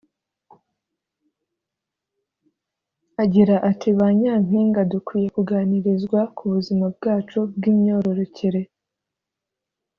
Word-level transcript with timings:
Agira 3.23 3.55
ati 3.69 3.89
“Ba 3.97 4.07
Nyampinga 4.19 4.81
dukwiye 4.91 5.27
kuganirizwa 5.35 6.19
ku 6.35 6.43
buzima 6.53 6.85
bwacu 6.95 7.39
bw’imyorokerere 7.55 8.61